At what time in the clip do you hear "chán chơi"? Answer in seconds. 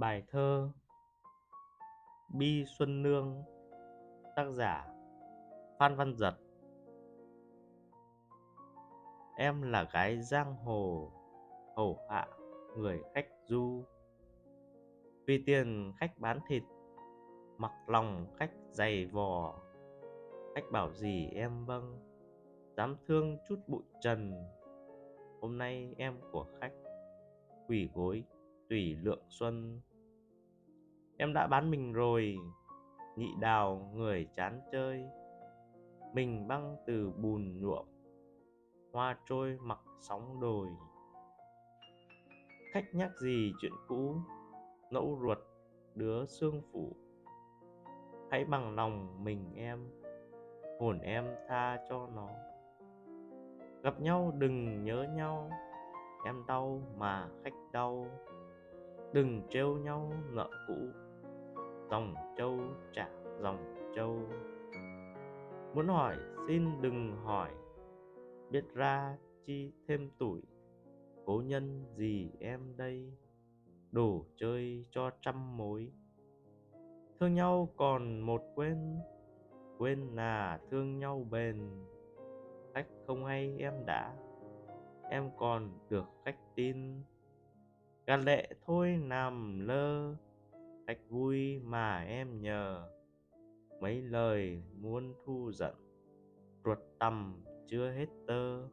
34.36-35.04